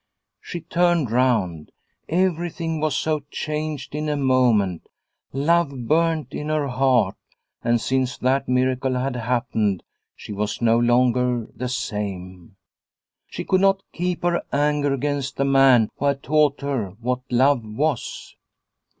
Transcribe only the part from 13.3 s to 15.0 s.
could not keep her anger